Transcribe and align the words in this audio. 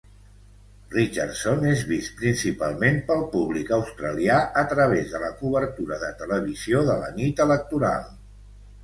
Richardson 0.93 1.65
és 1.71 1.83
vist 1.91 2.15
principalment 2.21 2.97
pel 3.09 3.21
públic 3.33 3.69
australià 3.77 4.39
a 4.63 4.63
través 4.71 5.13
de 5.13 5.21
la 5.25 5.29
cobertura 5.43 6.01
de 6.05 6.11
televisió 6.23 6.83
de 6.89 6.97
la 7.03 7.13
nit 7.21 7.43
electoral. 7.47 8.09